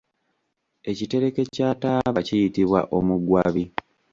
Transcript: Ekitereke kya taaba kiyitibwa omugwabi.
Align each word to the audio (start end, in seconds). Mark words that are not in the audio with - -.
Ekitereke 0.91 1.41
kya 1.53 1.69
taaba 1.81 2.19
kiyitibwa 2.27 2.79
omugwabi. 2.97 3.63